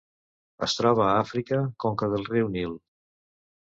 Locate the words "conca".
1.87-2.13